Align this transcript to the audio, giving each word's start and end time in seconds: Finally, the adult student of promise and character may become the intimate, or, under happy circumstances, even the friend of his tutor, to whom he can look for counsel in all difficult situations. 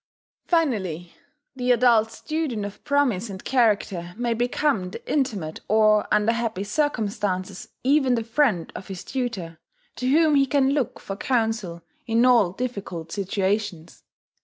Finally, 0.47 1.13
the 1.55 1.69
adult 1.71 2.11
student 2.11 2.65
of 2.65 2.83
promise 2.83 3.29
and 3.29 3.45
character 3.45 4.15
may 4.17 4.33
become 4.33 4.89
the 4.89 5.07
intimate, 5.07 5.59
or, 5.67 6.07
under 6.11 6.31
happy 6.31 6.63
circumstances, 6.63 7.67
even 7.83 8.15
the 8.15 8.23
friend 8.23 8.71
of 8.73 8.87
his 8.87 9.03
tutor, 9.03 9.59
to 9.95 10.07
whom 10.07 10.33
he 10.33 10.47
can 10.47 10.71
look 10.71 10.99
for 10.99 11.15
counsel 11.15 11.83
in 12.07 12.25
all 12.25 12.51
difficult 12.51 13.11
situations. 13.11 14.01